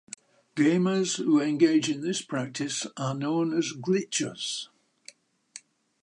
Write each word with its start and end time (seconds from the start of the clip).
Gamers 0.55 1.17
who 1.17 1.39
engage 1.39 1.87
in 1.87 2.01
this 2.01 2.23
practice 2.23 2.87
are 2.97 3.13
known 3.13 3.55
as 3.55 3.71
glitchers. 3.73 4.69